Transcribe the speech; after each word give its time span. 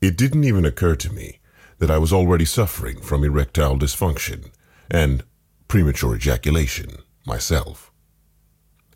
It 0.00 0.16
didn't 0.16 0.44
even 0.44 0.64
occur 0.64 0.94
to 0.96 1.12
me 1.12 1.40
that 1.78 1.90
I 1.90 1.98
was 1.98 2.12
already 2.12 2.44
suffering 2.44 3.00
from 3.00 3.24
erectile 3.24 3.78
dysfunction 3.78 4.50
and 4.90 5.24
premature 5.68 6.14
ejaculation 6.14 6.98
myself. 7.26 7.90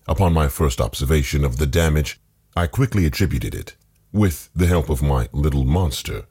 Upon 0.06 0.32
my 0.32 0.48
first 0.48 0.80
observation 0.80 1.44
of 1.44 1.56
the 1.56 1.66
damage, 1.66 2.20
I 2.56 2.66
quickly 2.66 3.06
attributed 3.06 3.54
it, 3.54 3.76
with 4.12 4.50
the 4.54 4.66
help 4.66 4.90
of 4.90 5.02
my 5.02 5.28
little 5.32 5.64
monster, 5.64 6.26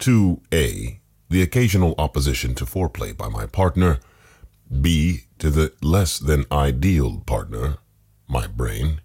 to 0.00 0.40
A. 0.52 1.00
the 1.28 1.42
occasional 1.42 1.94
opposition 1.98 2.54
to 2.56 2.64
foreplay 2.64 3.16
by 3.16 3.28
my 3.28 3.46
partner, 3.46 4.00
B. 4.80 5.24
to 5.38 5.50
the 5.50 5.72
less 5.82 6.18
than 6.18 6.46
ideal 6.50 7.20
partner, 7.26 7.78
my 8.26 8.46
brain, 8.46 9.00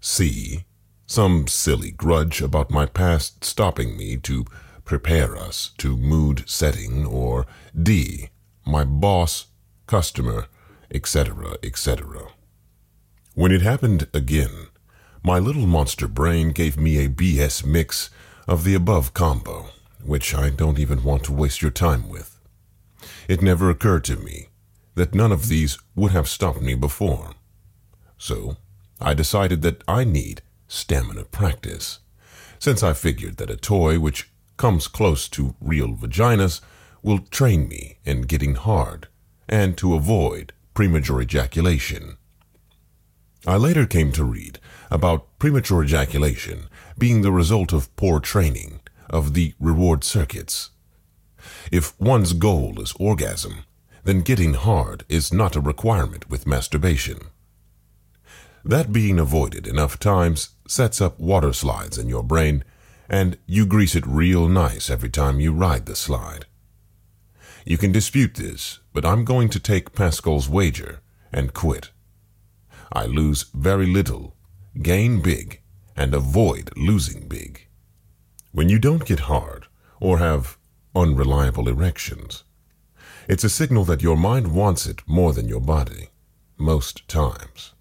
C. 0.00 0.64
some 1.10 1.48
silly 1.48 1.90
grudge 1.90 2.40
about 2.40 2.70
my 2.70 2.86
past 2.86 3.42
stopping 3.42 3.96
me 3.96 4.16
to 4.16 4.44
prepare 4.84 5.36
us 5.36 5.72
to 5.76 5.96
mood 5.96 6.48
setting, 6.48 7.04
or 7.04 7.46
D. 7.76 8.28
my 8.64 8.84
boss, 8.84 9.46
customer, 9.88 10.46
etc., 10.88 11.56
etc. 11.64 12.28
When 13.34 13.50
it 13.50 13.60
happened 13.60 14.06
again, 14.14 14.68
my 15.24 15.40
little 15.40 15.66
monster 15.66 16.06
brain 16.06 16.52
gave 16.52 16.78
me 16.78 16.98
a 16.98 17.08
BS 17.08 17.66
mix 17.66 18.10
of 18.46 18.62
the 18.62 18.76
above 18.76 19.12
combo, 19.12 19.70
which 20.04 20.32
I 20.32 20.48
don't 20.48 20.78
even 20.78 21.02
want 21.02 21.24
to 21.24 21.32
waste 21.32 21.60
your 21.60 21.72
time 21.72 22.08
with. 22.08 22.38
It 23.26 23.42
never 23.42 23.68
occurred 23.68 24.04
to 24.04 24.16
me 24.16 24.46
that 24.94 25.12
none 25.12 25.32
of 25.32 25.48
these 25.48 25.76
would 25.96 26.12
have 26.12 26.28
stopped 26.28 26.62
me 26.62 26.76
before. 26.76 27.32
So 28.16 28.58
I 29.00 29.12
decided 29.14 29.62
that 29.62 29.82
I 29.88 30.04
need 30.04 30.42
stamina 30.70 31.24
practice, 31.24 31.98
since 32.60 32.82
I 32.82 32.92
figured 32.92 33.36
that 33.38 33.50
a 33.50 33.56
toy 33.56 33.98
which 33.98 34.30
comes 34.56 34.86
close 34.86 35.28
to 35.30 35.56
real 35.60 35.94
vaginas 35.94 36.60
will 37.02 37.18
train 37.18 37.68
me 37.68 37.98
in 38.04 38.22
getting 38.22 38.54
hard 38.54 39.08
and 39.48 39.76
to 39.78 39.94
avoid 39.94 40.52
premature 40.72 41.20
ejaculation. 41.20 42.16
I 43.46 43.56
later 43.56 43.84
came 43.84 44.12
to 44.12 44.24
read 44.24 44.60
about 44.90 45.38
premature 45.38 45.82
ejaculation 45.82 46.68
being 46.98 47.22
the 47.22 47.32
result 47.32 47.72
of 47.72 47.94
poor 47.96 48.20
training 48.20 48.80
of 49.08 49.34
the 49.34 49.54
reward 49.58 50.04
circuits. 50.04 50.70
If 51.72 51.98
one's 51.98 52.32
goal 52.32 52.80
is 52.80 52.94
orgasm, 53.00 53.64
then 54.04 54.20
getting 54.20 54.54
hard 54.54 55.04
is 55.08 55.32
not 55.32 55.56
a 55.56 55.60
requirement 55.60 56.30
with 56.30 56.46
masturbation. 56.46 57.18
That 58.64 58.92
being 58.92 59.18
avoided 59.18 59.66
enough 59.66 59.98
times 59.98 60.50
sets 60.68 61.00
up 61.00 61.18
water 61.18 61.52
slides 61.52 61.96
in 61.96 62.08
your 62.08 62.22
brain, 62.22 62.64
and 63.08 63.38
you 63.46 63.66
grease 63.66 63.94
it 63.94 64.06
real 64.06 64.48
nice 64.48 64.90
every 64.90 65.10
time 65.10 65.40
you 65.40 65.52
ride 65.52 65.86
the 65.86 65.96
slide. 65.96 66.46
You 67.64 67.78
can 67.78 67.92
dispute 67.92 68.34
this, 68.34 68.80
but 68.92 69.04
I'm 69.04 69.24
going 69.24 69.48
to 69.50 69.60
take 69.60 69.94
Pascal's 69.94 70.48
wager 70.48 71.00
and 71.32 71.54
quit. 71.54 71.90
I 72.92 73.06
lose 73.06 73.44
very 73.54 73.86
little, 73.86 74.36
gain 74.82 75.22
big, 75.22 75.60
and 75.96 76.14
avoid 76.14 76.70
losing 76.76 77.28
big. 77.28 77.66
When 78.52 78.68
you 78.68 78.78
don't 78.78 79.04
get 79.06 79.20
hard 79.20 79.66
or 80.00 80.18
have 80.18 80.58
unreliable 80.94 81.68
erections, 81.68 82.44
it's 83.28 83.44
a 83.44 83.50
signal 83.50 83.84
that 83.84 84.02
your 84.02 84.16
mind 84.16 84.54
wants 84.54 84.86
it 84.86 85.02
more 85.06 85.32
than 85.32 85.48
your 85.48 85.60
body, 85.60 86.08
most 86.58 87.06
times. 87.08 87.74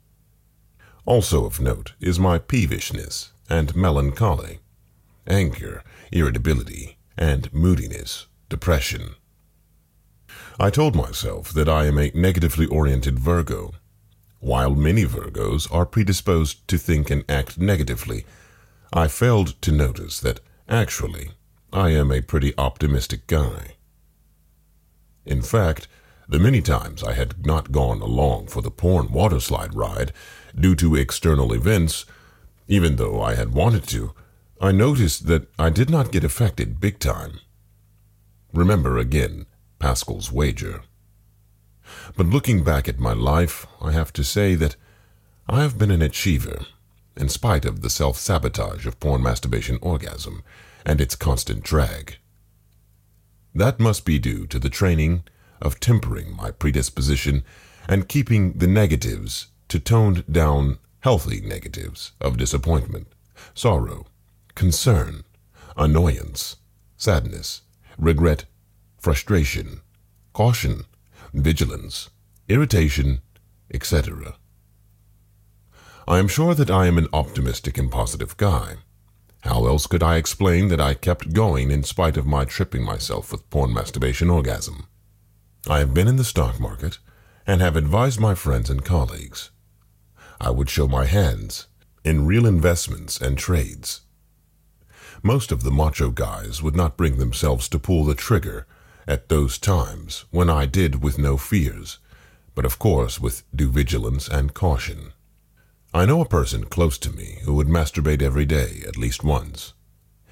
Also 1.09 1.43
of 1.43 1.59
note 1.59 1.93
is 1.99 2.19
my 2.19 2.37
peevishness 2.37 3.31
and 3.49 3.75
melancholy, 3.75 4.59
anger, 5.25 5.83
irritability, 6.11 6.99
and 7.17 7.51
moodiness, 7.51 8.27
depression. 8.47 9.15
I 10.59 10.69
told 10.69 10.95
myself 10.95 11.51
that 11.53 11.67
I 11.67 11.87
am 11.87 11.97
a 11.97 12.11
negatively 12.13 12.67
oriented 12.67 13.17
Virgo 13.17 13.73
while 14.39 14.75
many 14.75 15.03
Virgos 15.03 15.67
are 15.73 15.87
predisposed 15.87 16.67
to 16.67 16.77
think 16.77 17.09
and 17.09 17.25
act 17.27 17.57
negatively, 17.57 18.23
I 18.93 19.07
failed 19.07 19.59
to 19.63 19.71
notice 19.71 20.19
that 20.19 20.41
actually 20.69 21.31
I 21.73 21.89
am 21.89 22.11
a 22.11 22.21
pretty 22.21 22.53
optimistic 22.55 23.25
guy. 23.25 23.77
In 25.25 25.41
fact, 25.41 25.87
the 26.27 26.37
many 26.37 26.61
times 26.61 27.03
I 27.03 27.13
had 27.13 27.47
not 27.47 27.71
gone 27.71 27.99
along 27.99 28.49
for 28.49 28.61
the 28.61 28.69
porn 28.69 29.07
waterslide 29.07 29.73
ride 29.73 30.13
due 30.59 30.75
to 30.75 30.95
external 30.95 31.53
events, 31.53 32.05
even 32.67 32.97
though 32.97 33.21
I 33.21 33.35
had 33.35 33.53
wanted 33.53 33.87
to, 33.87 34.13
I 34.61 34.71
noticed 34.71 35.27
that 35.27 35.47
I 35.57 35.69
did 35.69 35.89
not 35.89 36.11
get 36.11 36.23
affected 36.23 36.81
big 36.81 36.99
time. 36.99 37.39
Remember 38.53 38.97
again 38.97 39.45
Pascal's 39.79 40.31
wager. 40.31 40.81
But 42.15 42.27
looking 42.27 42.63
back 42.63 42.87
at 42.87 42.99
my 42.99 43.13
life, 43.13 43.65
I 43.81 43.91
have 43.91 44.11
to 44.13 44.23
say 44.23 44.55
that 44.55 44.75
I 45.47 45.61
have 45.61 45.77
been 45.77 45.91
an 45.91 46.01
achiever, 46.01 46.65
in 47.15 47.29
spite 47.29 47.65
of 47.65 47.81
the 47.81 47.89
self 47.89 48.17
sabotage 48.17 48.85
of 48.85 48.99
porn 48.99 49.23
masturbation 49.23 49.79
orgasm 49.81 50.43
and 50.85 51.01
its 51.01 51.15
constant 51.15 51.63
drag. 51.63 52.17
That 53.55 53.79
must 53.79 54.05
be 54.05 54.19
due 54.19 54.45
to 54.47 54.59
the 54.59 54.69
training 54.69 55.23
of 55.61 55.79
tempering 55.79 56.35
my 56.35 56.51
predisposition 56.51 57.43
and 57.87 58.07
keeping 58.07 58.53
the 58.53 58.67
negatives 58.67 59.47
to 59.69 59.79
toned 59.79 60.25
down 60.31 60.79
healthy 61.01 61.41
negatives 61.41 62.11
of 62.19 62.37
disappointment, 62.37 63.07
sorrow, 63.53 64.05
concern, 64.55 65.23
annoyance, 65.77 66.57
sadness, 66.97 67.61
regret, 67.97 68.45
frustration, 68.99 69.81
caution, 70.33 70.83
vigilance, 71.33 72.09
irritation, 72.47 73.21
etc. 73.73 74.35
I 76.07 76.17
am 76.17 76.27
sure 76.27 76.55
that 76.55 76.71
I 76.71 76.87
am 76.87 76.97
an 76.97 77.07
optimistic 77.13 77.77
and 77.77 77.91
positive 77.91 78.35
guy. 78.37 78.77
How 79.41 79.67
else 79.67 79.87
could 79.87 80.03
I 80.03 80.17
explain 80.17 80.67
that 80.69 80.81
I 80.81 80.95
kept 80.95 81.33
going 81.33 81.71
in 81.71 81.83
spite 81.83 82.17
of 82.17 82.25
my 82.25 82.43
tripping 82.43 82.83
myself 82.83 83.31
with 83.31 83.49
porn 83.49 83.73
masturbation 83.73 84.29
orgasm? 84.29 84.87
I 85.69 85.79
have 85.79 85.93
been 85.93 86.07
in 86.07 86.17
the 86.17 86.23
stock 86.23 86.59
market 86.59 86.97
and 87.45 87.61
have 87.61 87.75
advised 87.75 88.19
my 88.19 88.35
friends 88.35 88.69
and 88.69 88.83
colleagues. 88.83 89.51
I 90.41 90.51
would 90.51 90.69
show 90.69 90.87
my 90.87 91.05
hands 91.05 91.67
in 92.03 92.25
real 92.25 92.45
investments 92.45 93.19
and 93.19 93.37
trades. 93.37 94.01
Most 95.21 95.51
of 95.51 95.63
the 95.63 95.71
macho 95.71 96.11
guys 96.11 96.63
would 96.63 96.75
not 96.75 96.95
bring 96.95 97.17
themselves 97.17 97.67
to 97.69 97.79
pull 97.79 98.05
the 98.05 98.15
trigger 98.15 98.65
at 99.05 99.27
those 99.27 99.57
times 99.57 100.25
when 100.31 100.49
I 100.49 100.65
did 100.65 101.03
with 101.03 101.17
no 101.17 101.35
fears, 101.35 101.97
but 102.55 102.65
of 102.65 102.79
course 102.79 103.19
with 103.19 103.43
due 103.53 103.69
vigilance 103.69 104.29
and 104.29 104.53
caution. 104.53 105.11
I 105.93 106.05
know 106.05 106.21
a 106.21 106.25
person 106.25 106.65
close 106.65 106.97
to 106.99 107.11
me 107.11 107.39
who 107.43 107.55
would 107.55 107.67
masturbate 107.67 108.21
every 108.21 108.45
day 108.45 108.83
at 108.87 108.97
least 108.97 109.23
once. 109.23 109.73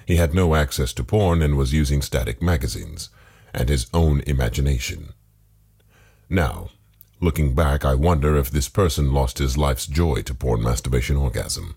He 0.05 0.15
had 0.15 0.33
no 0.33 0.55
access 0.55 0.93
to 0.93 1.03
porn 1.03 1.41
and 1.41 1.57
was 1.57 1.73
using 1.73 2.01
static 2.01 2.41
magazines 2.41 3.09
and 3.53 3.67
his 3.67 3.87
own 3.93 4.21
imagination. 4.27 5.09
Now, 6.29 6.69
looking 7.19 7.55
back, 7.55 7.83
I 7.83 7.95
wonder 7.95 8.35
if 8.35 8.49
this 8.49 8.69
person 8.69 9.13
lost 9.13 9.37
his 9.37 9.57
life's 9.57 9.87
joy 9.87 10.21
to 10.23 10.33
porn 10.33 10.61
masturbation 10.61 11.17
orgasm. 11.17 11.75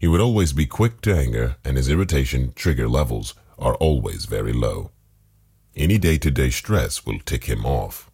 He 0.00 0.08
would 0.08 0.20
always 0.20 0.52
be 0.52 0.66
quick 0.66 1.00
to 1.02 1.16
anger, 1.16 1.56
and 1.64 1.76
his 1.76 1.88
irritation 1.88 2.52
trigger 2.54 2.88
levels 2.88 3.34
are 3.58 3.74
always 3.74 4.24
very 4.24 4.52
low. 4.52 4.90
Any 5.76 5.98
day 5.98 6.18
to 6.18 6.30
day 6.30 6.50
stress 6.50 7.06
will 7.06 7.20
tick 7.20 7.44
him 7.44 7.64
off. 7.64 8.10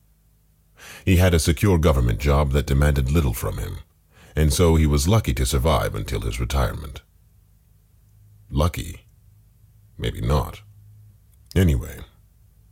He 1.05 1.17
had 1.17 1.35
a 1.35 1.39
secure 1.39 1.79
government 1.79 2.21
job 2.21 2.53
that 2.53 2.67
demanded 2.67 3.11
little 3.11 3.35
from 3.35 3.59
him, 3.59 3.79
and 4.37 4.53
so 4.53 4.77
he 4.77 4.87
was 4.87 5.09
lucky 5.09 5.35
to 5.35 5.47
survive 5.47 5.95
until 5.95 6.21
his 6.21 6.39
retirement. 6.39 7.03
Lucky? 8.51 9.07
Maybe 9.97 10.21
not. 10.21 10.63
Anyway, 11.57 11.99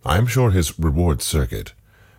I 0.05 0.19
am 0.19 0.27
sure 0.27 0.51
his 0.51 0.79
reward 0.79 1.23
circuit 1.23 1.73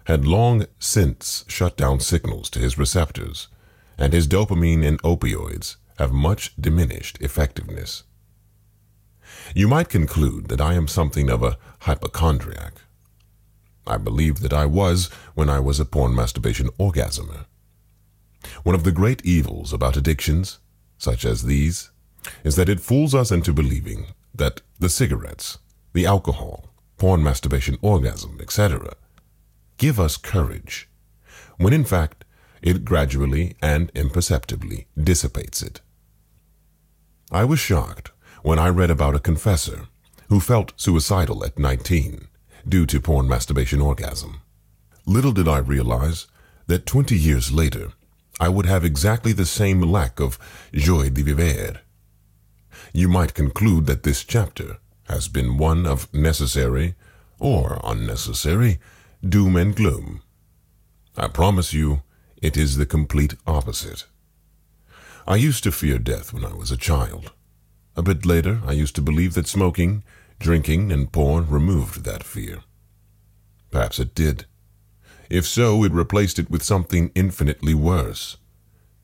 had 0.07 0.25
long 0.25 0.65
since 0.79 1.43
shut 1.49 1.75
down 1.75 1.99
signals 1.99 2.49
to 2.49 2.59
his 2.59 2.77
receptors, 2.77 3.49
and 3.97 4.13
his 4.13 4.25
dopamine 4.25 4.81
and 4.81 5.01
opioids 5.03 5.75
have 5.97 6.13
much 6.13 6.55
diminished 6.55 7.17
effectiveness. 7.19 8.03
You 9.53 9.67
might 9.67 9.89
conclude 9.89 10.47
that 10.47 10.61
I 10.61 10.75
am 10.75 10.87
something 10.87 11.29
of 11.29 11.43
a 11.43 11.57
hypochondriac. 11.81 12.75
I 13.85 13.97
believe 13.97 14.39
that 14.39 14.53
I 14.53 14.65
was 14.65 15.07
when 15.35 15.49
I 15.49 15.59
was 15.59 15.77
a 15.77 15.85
porn 15.85 16.15
masturbation 16.15 16.69
orgasmer. 16.79 17.45
One 18.63 18.75
of 18.75 18.85
the 18.85 18.93
great 18.93 19.25
evils 19.25 19.73
about 19.73 19.97
addictions, 19.97 20.59
such 20.97 21.25
as 21.25 21.43
these, 21.43 21.91
is 22.45 22.55
that 22.55 22.69
it 22.69 22.79
fools 22.79 23.13
us 23.13 23.29
into 23.29 23.51
believing 23.51 24.05
that 24.33 24.61
the 24.79 24.89
cigarettes, 24.89 25.57
the 25.91 26.05
alcohol, 26.05 26.69
porn 26.97 27.21
masturbation 27.21 27.77
orgasm, 27.81 28.37
etc., 28.39 28.95
give 29.77 29.99
us 29.99 30.17
courage, 30.17 30.89
when 31.57 31.73
in 31.73 31.83
fact 31.83 32.25
it 32.61 32.85
gradually 32.85 33.55
and 33.61 33.91
imperceptibly 33.93 34.87
dissipates 35.01 35.61
it. 35.61 35.81
I 37.31 37.43
was 37.43 37.59
shocked 37.59 38.11
when 38.41 38.59
I 38.59 38.69
read 38.69 38.89
about 38.89 39.15
a 39.15 39.19
confessor 39.19 39.87
who 40.29 40.39
felt 40.39 40.73
suicidal 40.75 41.45
at 41.45 41.59
19 41.59 42.27
due 42.67 42.85
to 42.85 42.99
porn 42.99 43.27
masturbation 43.27 43.81
orgasm. 43.81 44.41
Little 45.05 45.31
did 45.31 45.47
I 45.47 45.59
realize 45.59 46.27
that 46.67 46.85
20 46.85 47.15
years 47.15 47.51
later, 47.51 47.93
I 48.39 48.49
would 48.49 48.65
have 48.65 48.83
exactly 48.83 49.31
the 49.33 49.45
same 49.45 49.81
lack 49.81 50.19
of 50.19 50.37
joie 50.73 51.09
de 51.09 51.23
vivre. 51.23 51.79
You 52.93 53.07
might 53.07 53.33
conclude 53.33 53.85
that 53.85 54.03
this 54.03 54.23
chapter 54.23 54.77
has 55.07 55.27
been 55.27 55.57
one 55.57 55.85
of 55.85 56.13
necessary 56.13 56.95
or 57.39 57.79
unnecessary 57.83 58.79
doom 59.27 59.55
and 59.55 59.75
gloom. 59.75 60.21
I 61.15 61.27
promise 61.27 61.73
you, 61.73 62.03
it 62.41 62.55
is 62.55 62.77
the 62.77 62.85
complete 62.85 63.35
opposite. 63.47 64.05
I 65.27 65.35
used 65.35 65.63
to 65.63 65.71
fear 65.71 65.97
death 65.97 66.33
when 66.33 66.45
I 66.45 66.53
was 66.53 66.71
a 66.71 66.77
child. 66.77 67.31
A 67.95 68.03
bit 68.03 68.25
later, 68.25 68.61
I 68.65 68.73
used 68.73 68.95
to 68.95 69.01
believe 69.01 69.33
that 69.33 69.47
smoking, 69.47 70.03
drinking, 70.39 70.91
and 70.91 71.11
porn 71.11 71.49
removed 71.49 72.03
that 72.03 72.23
fear. 72.23 72.59
Perhaps 73.71 73.99
it 73.99 74.13
did. 74.13 74.45
If 75.29 75.45
so, 75.45 75.83
it 75.83 75.91
replaced 75.91 76.39
it 76.39 76.49
with 76.49 76.63
something 76.63 77.11
infinitely 77.15 77.73
worse 77.73 78.37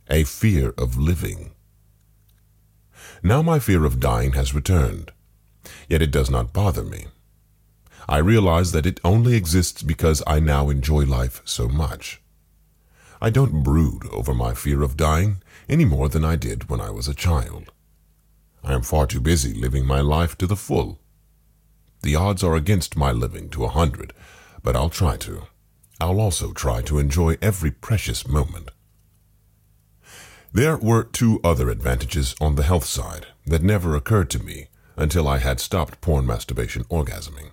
a 0.10 0.24
fear 0.26 0.74
of 0.78 0.98
living. 0.98 1.52
Now 3.24 3.42
my 3.42 3.58
fear 3.58 3.86
of 3.86 4.02
dying 4.02 4.34
has 4.34 4.54
returned, 4.54 5.12
yet 5.88 6.02
it 6.02 6.12
does 6.12 6.30
not 6.30 6.52
bother 6.52 6.84
me. 6.84 7.08
I 8.08 8.18
realize 8.18 8.72
that 8.72 8.86
it 8.86 9.00
only 9.04 9.36
exists 9.36 9.82
because 9.82 10.22
I 10.28 10.40
now 10.40 10.70
enjoy 10.70 11.06
life 11.06 11.42
so 11.46 11.68
much. 11.68 12.22
I 13.22 13.30
don't 13.30 13.64
brood 13.64 14.06
over 14.12 14.34
my 14.34 14.54
fear 14.54 14.82
of 14.82 14.98
dying 14.98 15.42
any 15.70 15.86
more 15.86 16.10
than 16.10 16.26
I 16.26 16.36
did 16.36 16.70
when 16.70 16.82
I 16.82 16.90
was 16.90 17.08
a 17.08 17.14
child. 17.14 17.72
I 18.64 18.74
am 18.74 18.82
far 18.82 19.08
too 19.08 19.22
busy 19.22 19.54
living 19.54 19.86
my 19.86 20.02
life 20.02 20.38
to 20.40 20.48
the 20.48 20.58
full. 20.58 21.00
The 22.02 22.16
odds 22.16 22.44
are 22.44 22.56
against 22.56 22.98
my 22.98 23.14
living 23.14 23.50
to 23.52 23.64
a 23.64 23.70
hundred, 23.70 24.14
but 24.62 24.76
I'll 24.76 24.90
try 24.90 25.16
to. 25.18 25.44
I'll 26.02 26.20
also 26.20 26.52
try 26.52 26.82
to 26.82 27.00
enjoy 27.00 27.38
every 27.42 27.72
precious 27.72 28.28
moment. 28.28 28.72
There 30.52 30.76
were 30.76 31.06
two 31.06 31.40
other 31.46 31.70
advantages 31.70 32.36
on 32.42 32.56
the 32.56 32.64
health 32.64 32.86
side 32.86 33.28
that 33.46 33.64
never 33.64 33.96
occurred 33.96 34.30
to 34.32 34.44
me 34.44 34.68
until 34.98 35.30
I 35.30 35.38
had 35.38 35.62
stopped 35.62 36.02
porn 36.02 36.26
masturbation 36.26 36.84
orgasming. 36.92 37.52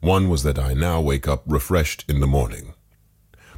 One 0.00 0.28
was 0.28 0.42
that 0.44 0.58
I 0.58 0.74
now 0.74 1.00
wake 1.00 1.26
up 1.26 1.42
refreshed 1.46 2.04
in 2.08 2.20
the 2.20 2.26
morning. 2.26 2.74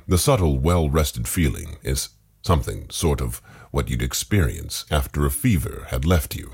The 0.09 0.19
subtle, 0.19 0.59
well 0.59 0.89
rested 0.89 1.29
feeling 1.29 1.77
is 1.83 2.11
something 2.43 2.89
sort 2.91 3.21
of 3.21 3.43
what 3.71 3.89
you'd 3.89 4.03
experience 4.03 4.85
after 4.91 5.27
a 5.27 5.31
fever 5.31 5.87
had 5.91 6.05
left 6.05 6.35
you. 6.35 6.53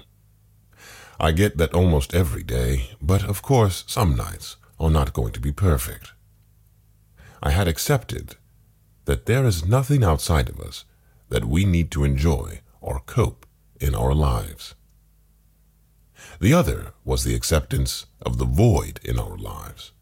I 1.18 1.32
get 1.32 1.56
that 1.56 1.72
almost 1.72 2.14
every 2.14 2.42
day, 2.42 2.90
but 3.00 3.24
of 3.24 3.40
course, 3.42 3.84
some 3.86 4.16
nights 4.16 4.56
are 4.78 4.90
not 4.90 5.14
going 5.14 5.32
to 5.32 5.40
be 5.40 5.52
perfect. 5.52 6.12
I 7.42 7.50
had 7.50 7.68
accepted 7.68 8.36
that 9.06 9.26
there 9.26 9.44
is 9.44 9.64
nothing 9.64 10.02
outside 10.04 10.48
of 10.48 10.60
us 10.60 10.84
that 11.28 11.44
we 11.44 11.64
need 11.64 11.90
to 11.92 12.04
enjoy 12.04 12.60
or 12.80 13.00
cope 13.06 13.46
in 13.80 13.94
our 13.94 14.14
lives. 14.14 14.74
The 16.40 16.52
other 16.52 16.92
was 17.04 17.24
the 17.24 17.34
acceptance 17.34 18.06
of 18.26 18.38
the 18.38 18.44
void 18.44 19.00
in 19.04 19.18
our 19.18 19.36
lives. 19.36 19.92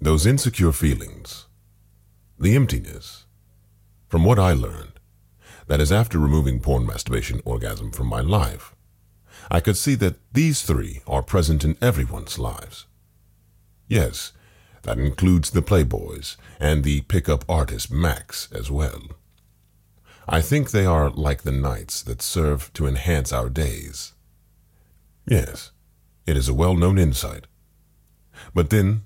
Those 0.00 0.26
insecure 0.26 0.72
feelings, 0.72 1.46
the 2.38 2.56
emptiness. 2.56 3.26
From 4.08 4.24
what 4.24 4.38
I 4.38 4.52
learned, 4.52 4.98
that 5.66 5.80
is 5.80 5.92
after 5.92 6.18
removing 6.18 6.60
porn 6.60 6.86
masturbation 6.86 7.40
orgasm 7.44 7.90
from 7.90 8.06
my 8.06 8.20
life, 8.20 8.74
I 9.50 9.60
could 9.60 9.76
see 9.76 9.94
that 9.96 10.16
these 10.32 10.62
three 10.62 11.02
are 11.06 11.22
present 11.22 11.64
in 11.64 11.76
everyone's 11.82 12.38
lives. 12.38 12.86
Yes, 13.86 14.32
that 14.82 14.98
includes 14.98 15.50
the 15.50 15.62
playboys 15.62 16.36
and 16.58 16.84
the 16.84 17.02
pickup 17.02 17.44
artist 17.48 17.90
Max 17.90 18.48
as 18.52 18.70
well. 18.70 19.02
I 20.26 20.40
think 20.40 20.70
they 20.70 20.86
are 20.86 21.10
like 21.10 21.42
the 21.42 21.52
nights 21.52 22.02
that 22.02 22.22
serve 22.22 22.72
to 22.74 22.86
enhance 22.86 23.32
our 23.32 23.50
days. 23.50 24.14
Yes, 25.26 25.70
it 26.26 26.36
is 26.36 26.48
a 26.48 26.54
well-known 26.54 26.98
insight. 26.98 27.46
But 28.54 28.70
then, 28.70 29.02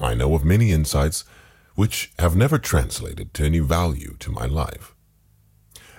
I 0.00 0.14
know 0.14 0.34
of 0.34 0.44
many 0.44 0.70
insights 0.72 1.24
which 1.74 2.12
have 2.18 2.36
never 2.36 2.58
translated 2.58 3.32
to 3.34 3.44
any 3.44 3.60
value 3.60 4.16
to 4.18 4.32
my 4.32 4.46
life. 4.46 4.94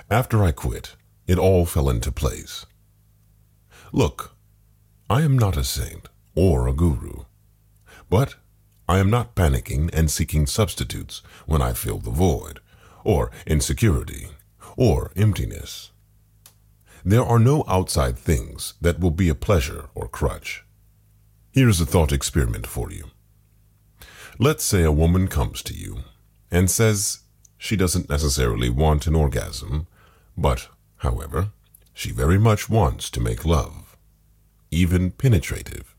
After 0.10 0.44
I 0.44 0.52
quit, 0.52 0.96
it 1.28 1.38
all 1.38 1.66
fell 1.66 1.90
into 1.90 2.12
place. 2.12 2.66
Look, 3.92 4.36
I 5.10 5.22
am 5.22 5.38
not 5.38 5.58
a 5.58 5.64
saint 5.64 6.10
or 6.36 6.68
a 6.68 6.74
guru, 6.74 7.26
but 8.10 8.36
I 8.88 9.00
am 9.00 9.10
not 9.10 9.36
panicking 9.36 9.90
and 9.94 10.10
seeking 10.10 10.48
substitutes 10.48 11.22
when 11.46 11.62
I 11.62 11.74
feel 11.74 12.00
the 12.00 12.12
void, 12.12 12.60
or 13.04 13.32
insecurity, 13.46 14.30
or 14.76 15.12
emptiness. 15.16 15.92
There 17.04 17.24
are 17.24 17.40
no 17.40 17.64
outside 17.68 18.18
things 18.18 18.74
that 18.82 19.00
will 19.00 19.12
be 19.12 19.30
a 19.30 19.36
pleasure 19.36 19.90
or 19.96 20.08
crutch. 20.08 20.64
Here's 21.52 21.82
a 21.82 21.86
thought 21.86 22.12
experiment 22.12 22.68
for 22.68 22.92
you. 22.92 23.06
Let's 24.38 24.64
say 24.64 24.84
a 24.84 24.92
woman 24.92 25.28
comes 25.28 25.62
to 25.64 25.74
you 25.74 26.00
and 26.52 26.70
says 26.70 27.20
she 27.58 27.76
doesn't 27.76 28.10
necessarily 28.10 28.70
want 28.70 29.08
an 29.08 29.16
orgasm, 29.16 29.88
but, 30.38 30.70
however, 30.98 31.50
she 31.94 32.12
very 32.12 32.38
much 32.38 32.70
wants 32.70 33.10
to 33.10 33.20
make 33.20 33.46
love, 33.46 33.98
even 34.72 35.12
penetrative 35.12 35.96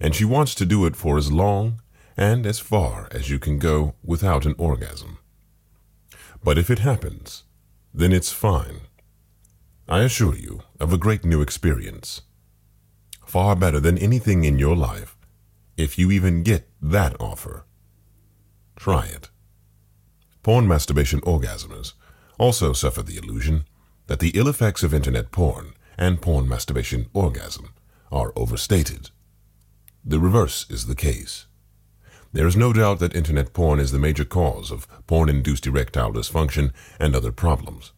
and 0.00 0.14
she 0.14 0.24
wants 0.24 0.54
to 0.54 0.66
do 0.66 0.86
it 0.86 0.96
for 0.96 1.18
as 1.18 1.32
long 1.32 1.80
and 2.16 2.46
as 2.46 2.58
far 2.58 3.08
as 3.10 3.30
you 3.30 3.38
can 3.38 3.58
go 3.58 3.94
without 4.04 4.46
an 4.46 4.54
orgasm. 4.58 5.18
But 6.42 6.58
if 6.58 6.70
it 6.70 6.78
happens, 6.80 7.44
then 7.92 8.12
it's 8.12 8.32
fine. 8.32 8.82
I 9.88 10.00
assure 10.00 10.34
you 10.34 10.62
of 10.80 10.92
a 10.92 10.98
great 10.98 11.24
new 11.24 11.40
experience. 11.40 12.22
Far 13.24 13.54
better 13.54 13.78
than 13.78 13.96
anything 13.98 14.42
in 14.42 14.58
your 14.58 14.74
life, 14.74 15.16
if 15.76 15.96
you 15.96 16.10
even 16.10 16.42
get 16.42 16.68
that 16.82 17.14
offer. 17.20 17.64
Try 18.74 19.06
it. 19.06 19.30
Porn 20.42 20.66
masturbation 20.66 21.20
orgasmers 21.20 21.92
also 22.36 22.72
suffer 22.72 23.00
the 23.00 23.16
illusion 23.16 23.64
that 24.08 24.18
the 24.18 24.30
ill 24.30 24.48
effects 24.48 24.82
of 24.82 24.92
internet 24.92 25.30
porn 25.30 25.74
and 25.96 26.20
porn 26.20 26.48
masturbation 26.48 27.06
orgasm 27.14 27.72
are 28.10 28.32
overstated. 28.34 29.10
The 30.04 30.18
reverse 30.18 30.66
is 30.68 30.86
the 30.86 30.96
case. 30.96 31.46
There 32.32 32.48
is 32.48 32.56
no 32.56 32.72
doubt 32.72 32.98
that 32.98 33.14
internet 33.14 33.52
porn 33.52 33.78
is 33.78 33.92
the 33.92 34.00
major 34.00 34.24
cause 34.24 34.72
of 34.72 34.88
porn-induced 35.06 35.66
erectile 35.66 36.12
dysfunction 36.12 36.72
and 36.98 37.14
other 37.14 37.30
problems. 37.30 37.92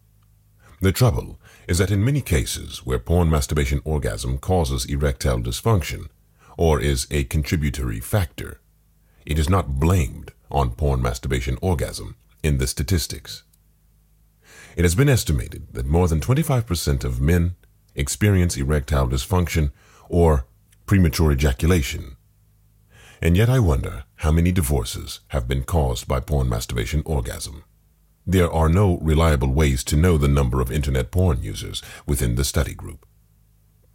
The 0.80 0.92
trouble 0.92 1.40
is 1.68 1.76
that 1.76 1.90
in 1.90 2.02
many 2.02 2.22
cases 2.22 2.78
where 2.78 2.98
porn 2.98 3.28
masturbation 3.28 3.82
orgasm 3.84 4.38
causes 4.38 4.86
erectile 4.86 5.38
dysfunction, 5.38 6.08
or 6.56 6.80
is 6.80 7.06
a 7.10 7.24
contributory 7.24 8.00
factor, 8.00 8.58
it 9.26 9.38
is 9.38 9.50
not 9.50 9.78
blamed 9.78 10.32
on 10.50 10.70
porn 10.70 11.02
masturbation 11.02 11.58
orgasm 11.60 12.16
in 12.42 12.56
the 12.56 12.66
statistics. 12.66 13.42
It 14.76 14.84
has 14.84 14.94
been 14.94 15.10
estimated 15.10 15.74
that 15.74 15.84
more 15.84 16.08
than 16.08 16.20
25% 16.20 17.04
of 17.04 17.20
men 17.20 17.54
experience 17.94 18.56
erectile 18.56 19.06
dysfunction 19.06 19.70
or 20.08 20.46
premature 20.86 21.32
ejaculation. 21.32 22.16
And 23.20 23.36
yet 23.36 23.50
I 23.50 23.58
wonder 23.58 24.04
how 24.16 24.32
many 24.32 24.52
divorces 24.52 25.20
have 25.28 25.46
been 25.46 25.64
caused 25.64 26.08
by 26.08 26.20
porn 26.20 26.48
masturbation 26.48 27.02
orgasm. 27.04 27.64
There 28.30 28.52
are 28.52 28.68
no 28.68 28.98
reliable 28.98 29.54
ways 29.54 29.82
to 29.84 29.96
know 29.96 30.18
the 30.18 30.28
number 30.28 30.60
of 30.60 30.70
internet 30.70 31.10
porn 31.10 31.42
users 31.42 31.80
within 32.06 32.34
the 32.34 32.44
study 32.44 32.74
group. 32.74 33.06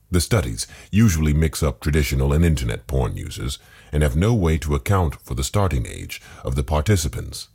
The 0.10 0.20
studies 0.20 0.66
usually 0.90 1.36
mix 1.36 1.62
up 1.62 1.80
traditional 1.80 2.34
and 2.34 2.44
internet 2.44 2.88
porn 2.88 3.16
users 3.16 3.60
and 3.92 4.02
have 4.02 4.16
no 4.16 4.34
way 4.34 4.58
to 4.58 4.74
account 4.74 5.22
for 5.22 5.36
the 5.36 5.44
starting 5.44 5.86
age 5.86 6.20
of 6.44 6.56
the 6.56 6.64
participants, 6.64 7.50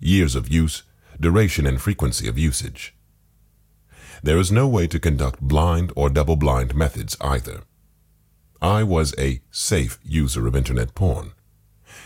years 0.00 0.34
of 0.34 0.52
use, 0.52 0.82
duration 1.18 1.66
and 1.66 1.80
frequency 1.80 2.28
of 2.28 2.38
usage. 2.38 2.94
There 4.22 4.36
is 4.36 4.52
no 4.52 4.68
way 4.68 4.86
to 4.88 5.00
conduct 5.00 5.40
blind 5.40 5.94
or 5.96 6.10
double-blind 6.10 6.74
methods 6.74 7.16
either. 7.22 7.62
I 8.60 8.82
was 8.82 9.14
a 9.16 9.40
safe 9.50 9.98
user 10.04 10.46
of 10.46 10.54
internet 10.54 10.94
porn, 10.94 11.32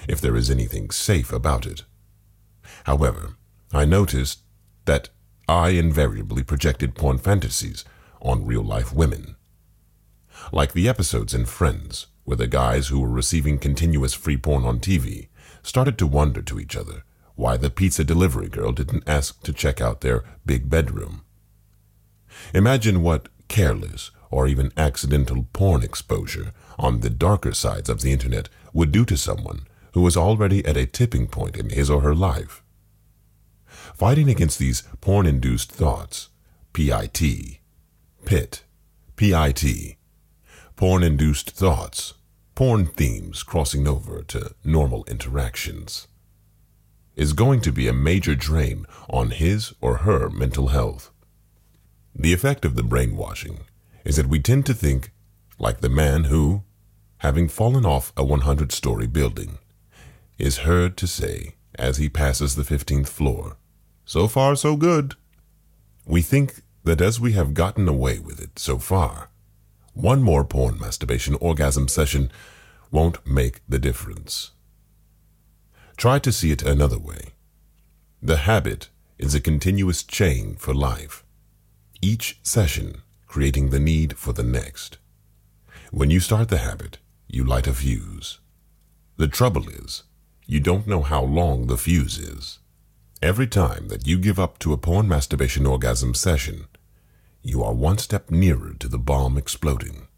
if 0.08 0.20
there 0.20 0.36
is 0.36 0.48
anything 0.48 0.90
safe 0.90 1.32
about 1.32 1.66
it. 1.66 1.82
However, 2.84 3.34
I 3.72 3.84
noticed 3.84 4.40
that 4.84 5.08
I 5.48 5.70
invariably 5.70 6.42
projected 6.42 6.94
porn 6.94 7.18
fantasies 7.18 7.84
on 8.20 8.44
real-life 8.44 8.92
women. 8.92 9.36
Like 10.52 10.72
the 10.72 10.88
episodes 10.88 11.34
in 11.34 11.46
Friends, 11.46 12.06
where 12.24 12.36
the 12.36 12.46
guys 12.46 12.88
who 12.88 13.00
were 13.00 13.08
receiving 13.08 13.58
continuous 13.58 14.14
free 14.14 14.36
porn 14.36 14.64
on 14.64 14.78
TV 14.78 15.28
started 15.62 15.98
to 15.98 16.06
wonder 16.06 16.42
to 16.42 16.60
each 16.60 16.76
other 16.76 17.04
why 17.34 17.56
the 17.56 17.70
pizza 17.70 18.04
delivery 18.04 18.48
girl 18.48 18.72
didn't 18.72 19.08
ask 19.08 19.42
to 19.42 19.52
check 19.52 19.80
out 19.80 20.00
their 20.00 20.22
big 20.44 20.68
bedroom. 20.68 21.22
Imagine 22.52 23.02
what 23.02 23.28
careless 23.48 24.10
or 24.30 24.46
even 24.46 24.72
accidental 24.76 25.46
porn 25.52 25.82
exposure 25.82 26.52
on 26.78 27.00
the 27.00 27.10
darker 27.10 27.52
sides 27.52 27.88
of 27.88 28.00
the 28.02 28.12
internet 28.12 28.48
would 28.72 28.92
do 28.92 29.04
to 29.04 29.16
someone 29.16 29.66
who 29.94 30.02
was 30.02 30.16
already 30.16 30.64
at 30.66 30.76
a 30.76 30.86
tipping 30.86 31.26
point 31.26 31.56
in 31.56 31.70
his 31.70 31.90
or 31.90 32.00
her 32.00 32.14
life. 32.14 32.61
Fighting 33.94 34.28
against 34.28 34.58
these 34.58 34.82
porn 35.00 35.26
induced 35.26 35.70
thoughts, 35.70 36.28
PIT, 36.72 37.58
PIT, 38.24 38.64
PIT, 39.16 39.96
porn 40.76 41.02
induced 41.02 41.50
thoughts, 41.50 42.14
porn 42.54 42.86
themes 42.86 43.42
crossing 43.42 43.86
over 43.86 44.22
to 44.22 44.54
normal 44.64 45.04
interactions, 45.04 46.08
is 47.14 47.32
going 47.32 47.60
to 47.60 47.72
be 47.72 47.86
a 47.86 47.92
major 47.92 48.34
drain 48.34 48.86
on 49.08 49.30
his 49.30 49.74
or 49.80 49.98
her 49.98 50.30
mental 50.30 50.68
health. 50.68 51.10
The 52.14 52.32
effect 52.32 52.64
of 52.64 52.74
the 52.74 52.82
brainwashing 52.82 53.60
is 54.04 54.16
that 54.16 54.28
we 54.28 54.40
tend 54.40 54.66
to 54.66 54.74
think 54.74 55.12
like 55.58 55.80
the 55.80 55.88
man 55.88 56.24
who, 56.24 56.62
having 57.18 57.48
fallen 57.48 57.86
off 57.86 58.12
a 58.16 58.24
100 58.24 58.72
story 58.72 59.06
building, 59.06 59.58
is 60.38 60.58
heard 60.58 60.96
to 60.96 61.06
say 61.06 61.54
as 61.76 61.98
he 61.98 62.08
passes 62.08 62.56
the 62.56 62.62
15th 62.62 63.08
floor, 63.08 63.56
So 64.04 64.28
far, 64.28 64.56
so 64.56 64.76
good. 64.76 65.14
We 66.04 66.22
think 66.22 66.62
that 66.84 67.00
as 67.00 67.20
we 67.20 67.32
have 67.32 67.54
gotten 67.54 67.88
away 67.88 68.18
with 68.18 68.40
it 68.40 68.58
so 68.58 68.78
far, 68.78 69.30
one 69.94 70.22
more 70.22 70.44
porn 70.44 70.78
masturbation 70.78 71.34
orgasm 71.36 71.88
session 71.88 72.30
won't 72.90 73.24
make 73.26 73.60
the 73.68 73.78
difference. 73.78 74.50
Try 75.96 76.18
to 76.20 76.32
see 76.32 76.50
it 76.50 76.62
another 76.62 76.98
way. 76.98 77.28
The 78.20 78.38
habit 78.38 78.88
is 79.18 79.34
a 79.34 79.40
continuous 79.40 80.02
chain 80.02 80.56
for 80.56 80.74
life, 80.74 81.24
each 82.00 82.38
session 82.42 83.02
creating 83.26 83.70
the 83.70 83.80
need 83.80 84.18
for 84.18 84.32
the 84.32 84.42
next. 84.42 84.98
When 85.90 86.10
you 86.10 86.20
start 86.20 86.48
the 86.48 86.58
habit, 86.58 86.98
you 87.28 87.44
light 87.44 87.66
a 87.66 87.72
fuse. 87.72 88.40
The 89.16 89.28
trouble 89.28 89.68
is, 89.68 90.02
you 90.46 90.60
don't 90.60 90.86
know 90.86 91.02
how 91.02 91.22
long 91.22 91.66
the 91.66 91.78
fuse 91.78 92.18
is. 92.18 92.58
Every 93.22 93.46
time 93.46 93.86
that 93.86 94.04
you 94.04 94.18
give 94.18 94.40
up 94.40 94.58
to 94.58 94.72
a 94.72 94.76
porn 94.76 95.06
masturbation 95.06 95.64
orgasm 95.64 96.12
session, 96.12 96.66
you 97.40 97.62
are 97.62 97.72
one 97.72 97.98
step 97.98 98.32
nearer 98.32 98.74
to 98.80 98.88
the 98.88 98.98
bomb 98.98 99.38
exploding. 99.38 100.08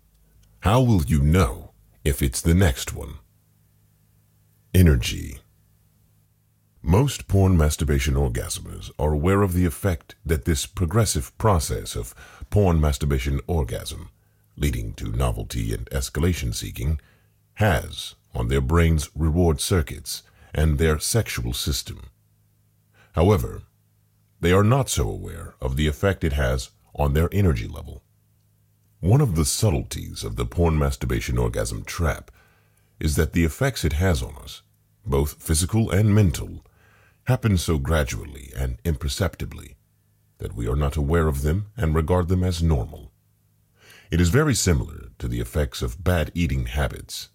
How 0.61 0.81
will 0.81 1.05
you 1.05 1.21
know 1.21 1.73
if 2.03 2.23
it's 2.23 2.41
the 2.41 2.55
next 2.55 2.95
one? 2.95 3.17
Energy. 4.73 5.41
Most 6.81 7.29
porn 7.29 7.59
masturbation 7.59 8.15
orgasmers 8.15 8.91
are 8.99 9.13
aware 9.13 9.43
of 9.43 9.53
the 9.53 9.67
effect 9.67 10.15
that 10.25 10.47
this 10.47 10.65
progressive 10.65 11.37
process 11.37 11.97
of 11.97 12.15
porn 12.49 12.81
masturbation 12.81 13.39
orgasm, 13.47 14.09
leading 14.57 14.95
to 14.95 15.13
novelty 15.13 15.75
and 15.75 15.85
escalation 15.91 16.55
seeking, 16.55 16.99
has 17.55 18.15
on 18.35 18.49
their 18.49 18.63
brain's 18.63 19.11
reward 19.15 19.61
circuits 19.61 20.23
and 20.55 20.79
their 20.79 20.99
sexual 20.99 21.53
system. 21.53 22.09
However, 23.15 23.63
they 24.41 24.53
are 24.53 24.65
not 24.65 24.89
so 24.89 25.09
aware 25.09 25.55
of 25.61 25.77
the 25.77 25.87
effect 25.87 26.25
it 26.25 26.35
has 26.35 26.71
on 26.95 27.13
their 27.13 27.29
energy 27.33 27.67
level. 27.67 28.03
One 29.01 29.21
of 29.21 29.37
the 29.37 29.45
subtleties 29.45 30.25
of 30.25 30.37
the 30.37 30.47
porn 30.47 30.79
masturbation 30.79 31.39
orgasm 31.39 31.85
trap 31.85 32.31
is 33.01 33.17
that 33.17 33.33
the 33.33 33.45
effects 33.45 33.85
it 33.85 33.95
has 33.95 34.23
on 34.23 34.37
us, 34.37 34.63
both 35.05 35.43
physical 35.43 35.91
and 35.91 36.15
mental, 36.15 36.65
happen 37.25 37.59
so 37.59 37.79
gradually 37.79 38.53
and 38.57 38.79
imperceptibly 38.85 39.77
that 40.39 40.55
we 40.55 40.69
are 40.69 40.77
not 40.77 40.97
aware 40.97 41.29
of 41.29 41.43
them 41.43 41.67
and 41.77 41.95
regard 41.95 42.29
them 42.29 42.45
as 42.45 42.63
normal. 42.63 43.13
It 44.11 44.21
is 44.21 44.29
very 44.29 44.55
similar 44.55 45.11
to 45.19 45.29
the 45.29 45.41
effects 45.41 45.83
of 45.83 46.05
bad 46.05 46.31
eating 46.35 46.67
habits 46.67 47.31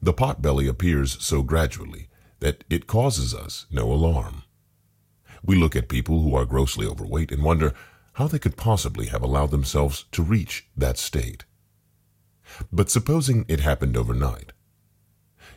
the 0.00 0.12
potbelly 0.12 0.68
appears 0.68 1.22
so 1.22 1.42
gradually 1.42 2.08
that 2.40 2.64
it 2.70 2.86
causes 2.86 3.34
us 3.34 3.66
no 3.70 3.92
alarm. 3.92 4.42
We 5.44 5.56
look 5.56 5.74
at 5.74 5.88
people 5.88 6.22
who 6.22 6.34
are 6.34 6.44
grossly 6.44 6.86
overweight 6.86 7.32
and 7.32 7.42
wonder 7.42 7.74
how 8.14 8.28
they 8.28 8.38
could 8.38 8.56
possibly 8.56 9.06
have 9.06 9.22
allowed 9.22 9.50
themselves 9.50 10.04
to 10.12 10.22
reach 10.22 10.68
that 10.76 10.98
state. 10.98 11.44
But 12.70 12.90
supposing 12.90 13.44
it 13.48 13.60
happened 13.60 13.96
overnight. 13.96 14.52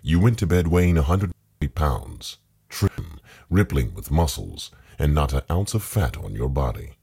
You 0.01 0.19
went 0.19 0.39
to 0.39 0.47
bed 0.47 0.67
weighing 0.67 0.97
a 0.97 1.01
180 1.01 1.67
pounds, 1.73 2.37
trim, 2.69 3.19
rippling 3.49 3.93
with 3.93 4.11
muscles, 4.11 4.71
and 4.97 5.13
not 5.13 5.33
an 5.33 5.41
ounce 5.51 5.73
of 5.73 5.83
fat 5.83 6.17
on 6.17 6.35
your 6.35 6.49
body. 6.49 6.93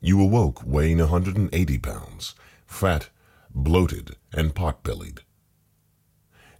You 0.00 0.20
awoke 0.22 0.62
weighing 0.64 1.00
a 1.00 1.06
180 1.06 1.78
pounds, 1.78 2.34
fat, 2.66 3.10
bloated, 3.54 4.16
and 4.32 4.54
pot-bellied. 4.54 5.20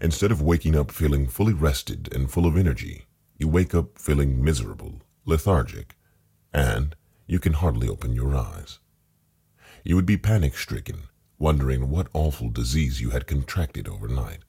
Instead 0.00 0.32
of 0.32 0.42
waking 0.42 0.76
up 0.76 0.90
feeling 0.90 1.26
fully 1.26 1.52
rested 1.52 2.12
and 2.12 2.30
full 2.30 2.46
of 2.46 2.56
energy, 2.56 3.04
you 3.38 3.48
wake 3.48 3.74
up 3.74 3.98
feeling 3.98 4.42
miserable, 4.42 5.02
lethargic, 5.24 5.96
and 6.52 6.96
you 7.26 7.38
can 7.38 7.54
hardly 7.54 7.88
open 7.88 8.12
your 8.12 8.34
eyes. 8.34 8.78
You 9.84 9.96
would 9.96 10.06
be 10.06 10.16
panic 10.16 10.56
stricken, 10.56 11.04
wondering 11.38 11.90
what 11.90 12.08
awful 12.12 12.50
disease 12.50 13.00
you 13.00 13.10
had 13.10 13.26
contracted 13.26 13.88
overnight. 13.88 14.40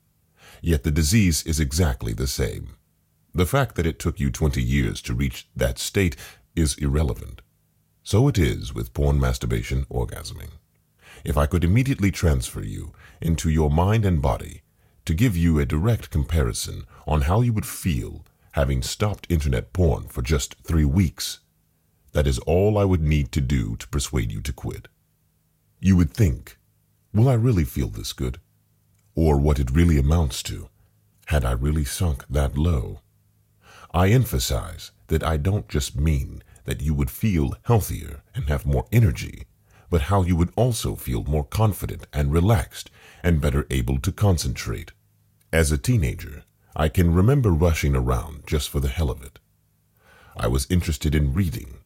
Yet 0.61 0.83
the 0.83 0.91
disease 0.91 1.43
is 1.43 1.59
exactly 1.59 2.13
the 2.13 2.27
same. 2.27 2.75
The 3.33 3.45
fact 3.45 3.75
that 3.75 3.85
it 3.85 3.99
took 3.99 4.19
you 4.19 4.29
20 4.29 4.61
years 4.61 5.01
to 5.03 5.13
reach 5.13 5.47
that 5.55 5.79
state 5.79 6.15
is 6.55 6.75
irrelevant. 6.75 7.41
So 8.03 8.27
it 8.27 8.37
is 8.37 8.73
with 8.73 8.93
porn 8.93 9.19
masturbation 9.19 9.85
orgasming. 9.85 10.49
If 11.23 11.37
I 11.37 11.45
could 11.45 11.63
immediately 11.63 12.11
transfer 12.11 12.61
you 12.61 12.93
into 13.21 13.49
your 13.49 13.69
mind 13.69 14.05
and 14.05 14.21
body 14.21 14.63
to 15.05 15.13
give 15.13 15.37
you 15.37 15.59
a 15.59 15.65
direct 15.65 16.09
comparison 16.09 16.85
on 17.07 17.21
how 17.21 17.41
you 17.41 17.53
would 17.53 17.65
feel 17.65 18.25
having 18.53 18.81
stopped 18.81 19.27
internet 19.29 19.73
porn 19.73 20.07
for 20.07 20.21
just 20.21 20.55
three 20.63 20.85
weeks. 20.85 21.39
That 22.11 22.27
is 22.27 22.39
all 22.39 22.77
I 22.77 22.83
would 22.83 23.01
need 23.01 23.31
to 23.31 23.41
do 23.41 23.75
to 23.77 23.87
persuade 23.87 24.31
you 24.31 24.41
to 24.41 24.53
quit. 24.53 24.87
You 25.79 25.95
would 25.95 26.11
think, 26.11 26.57
will 27.13 27.29
I 27.29 27.33
really 27.33 27.63
feel 27.63 27.87
this 27.87 28.13
good? 28.13 28.39
Or 29.15 29.37
what 29.37 29.59
it 29.59 29.71
really 29.71 29.97
amounts 29.97 30.43
to, 30.43 30.69
had 31.27 31.45
I 31.45 31.51
really 31.51 31.85
sunk 31.85 32.25
that 32.29 32.57
low? 32.57 33.01
I 33.93 34.09
emphasize 34.09 34.91
that 35.07 35.23
I 35.23 35.37
don't 35.37 35.67
just 35.67 35.95
mean 35.95 36.43
that 36.65 36.81
you 36.81 36.93
would 36.93 37.09
feel 37.09 37.55
healthier 37.63 38.21
and 38.35 38.47
have 38.47 38.65
more 38.65 38.87
energy, 38.91 39.45
but 39.89 40.03
how 40.03 40.23
you 40.23 40.35
would 40.35 40.51
also 40.55 40.95
feel 40.95 41.23
more 41.23 41.43
confident 41.43 42.07
and 42.13 42.31
relaxed 42.31 42.89
and 43.23 43.41
better 43.41 43.65
able 43.69 43.99
to 43.99 44.11
concentrate. 44.11 44.91
As 45.51 45.71
a 45.71 45.77
teenager, 45.77 46.43
I 46.75 46.87
can 46.87 47.13
remember 47.13 47.51
rushing 47.51 47.95
around 47.95 48.43
just 48.47 48.69
for 48.69 48.79
the 48.79 48.87
hell 48.87 49.09
of 49.09 49.21
it. 49.21 49.39
I 50.37 50.47
was 50.47 50.67
interested 50.69 51.13
in 51.13 51.33
reading. 51.33 51.79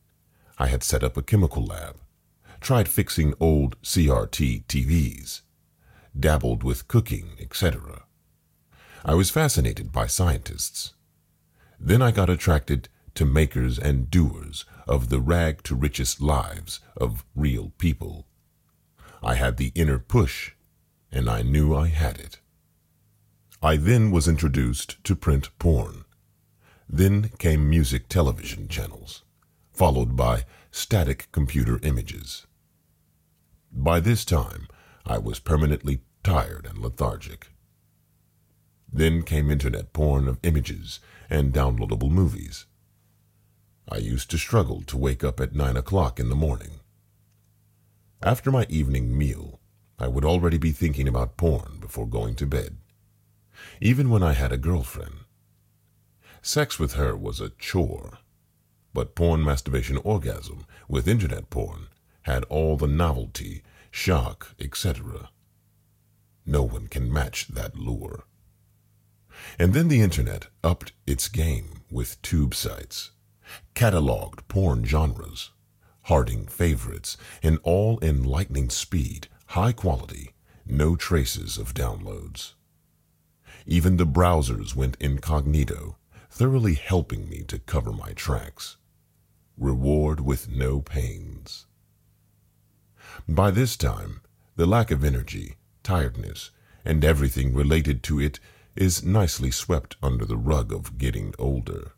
I 0.57 0.67
had 0.67 0.83
set 0.83 1.03
up 1.03 1.17
a 1.17 1.23
chemical 1.23 1.65
lab, 1.65 1.97
tried 2.61 2.87
fixing 2.87 3.33
old 3.39 3.81
CRT 3.81 4.65
TVs, 4.65 5.41
dabbled 6.17 6.63
with 6.63 6.87
cooking, 6.87 7.31
etc. 7.39 8.03
I 9.03 9.15
was 9.15 9.29
fascinated 9.29 9.91
by 9.91 10.07
scientists. 10.07 10.93
Then 11.79 12.01
I 12.01 12.11
got 12.11 12.29
attracted 12.29 12.89
to 13.15 13.25
makers 13.25 13.79
and 13.79 14.09
doers 14.11 14.65
of 14.87 15.09
the 15.09 15.19
rag 15.19 15.63
to 15.63 15.75
riches 15.75 16.21
lives 16.21 16.79
of 16.95 17.25
real 17.35 17.71
people. 17.77 18.27
I 19.23 19.35
had 19.35 19.57
the 19.57 19.71
inner 19.73 19.99
push, 19.99 20.51
and 21.11 21.29
I 21.29 21.41
knew 21.41 21.75
I 21.75 21.87
had 21.87 22.19
it. 22.19 22.39
I 23.61 23.77
then 23.77 24.11
was 24.11 24.27
introduced 24.27 25.03
to 25.05 25.15
print 25.15 25.49
porn. 25.59 26.05
Then 26.87 27.31
came 27.39 27.69
music 27.69 28.09
television 28.09 28.67
channels, 28.67 29.23
followed 29.71 30.15
by 30.15 30.45
static 30.71 31.29
computer 31.31 31.79
images. 31.81 32.45
By 33.71 33.99
this 33.99 34.25
time, 34.25 34.67
I 35.05 35.17
was 35.17 35.39
permanently 35.39 36.01
tired 36.23 36.65
and 36.65 36.79
lethargic. 36.79 37.47
Then 38.91 39.23
came 39.23 39.49
internet 39.49 39.93
porn 39.93 40.27
of 40.27 40.39
images 40.43 40.99
and 41.29 41.53
downloadable 41.53 42.09
movies. 42.09 42.65
I 43.89 43.97
used 43.97 44.29
to 44.31 44.37
struggle 44.37 44.81
to 44.83 44.97
wake 44.97 45.23
up 45.23 45.39
at 45.39 45.55
nine 45.55 45.77
o'clock 45.77 46.19
in 46.19 46.29
the 46.29 46.35
morning. 46.35 46.79
After 48.21 48.51
my 48.51 48.65
evening 48.69 49.17
meal, 49.17 49.59
I 49.99 50.07
would 50.07 50.25
already 50.25 50.57
be 50.57 50.71
thinking 50.71 51.07
about 51.07 51.37
porn 51.37 51.77
before 51.79 52.07
going 52.07 52.35
to 52.35 52.45
bed, 52.45 52.77
even 53.81 54.09
when 54.09 54.23
I 54.23 54.33
had 54.33 54.51
a 54.51 54.57
girlfriend. 54.57 55.19
Sex 56.41 56.79
with 56.79 56.93
her 56.93 57.15
was 57.15 57.41
a 57.41 57.49
chore, 57.49 58.19
but 58.93 59.15
porn 59.15 59.43
masturbation 59.43 59.97
orgasm 59.97 60.65
with 60.87 61.07
internet 61.07 61.49
porn 61.49 61.87
had 62.23 62.43
all 62.45 62.77
the 62.77 62.87
novelty, 62.87 63.61
shock, 63.91 64.55
etc. 64.59 65.29
No 66.45 66.63
one 66.63 66.87
can 66.87 67.11
match 67.11 67.47
that 67.49 67.75
lure. 67.75 68.25
And 69.59 69.73
then 69.73 69.87
the 69.87 70.01
internet 70.01 70.47
upped 70.63 70.93
its 71.05 71.27
game 71.27 71.83
with 71.91 72.21
tube 72.21 72.55
sites, 72.55 73.11
cataloged 73.73 74.47
porn 74.47 74.85
genres, 74.85 75.51
Harding 76.05 76.45
favorites, 76.45 77.17
and 77.41 77.57
all 77.63 77.97
in 77.97 78.23
lightning 78.23 78.69
speed 78.69 79.27
high 79.47 79.71
quality, 79.71 80.33
no 80.63 80.95
traces 80.95 81.57
of 81.57 81.73
downloads. 81.73 82.53
Even 83.65 83.97
the 83.97 84.05
browsers 84.05 84.75
went 84.75 84.97
incognito, 84.99 85.97
thoroughly 86.29 86.75
helping 86.75 87.27
me 87.27 87.43
to 87.47 87.59
cover 87.59 87.91
my 87.91 88.13
tracks. 88.13 88.77
Reward 89.57 90.19
with 90.19 90.49
no 90.49 90.81
pains. 90.81 91.65
By 93.27 93.51
this 93.51 93.75
time, 93.75 94.21
the 94.55 94.65
lack 94.65 94.91
of 94.91 95.03
energy, 95.03 95.55
tiredness, 95.81 96.51
and 96.83 97.03
everything 97.03 97.53
related 97.53 98.03
to 98.03 98.19
it 98.19 98.39
is 98.75 99.03
nicely 99.03 99.49
swept 99.51 99.95
under 100.03 100.25
the 100.25 100.37
rug 100.37 100.71
of 100.71 100.97
getting 100.97 101.33
older. 101.39 101.93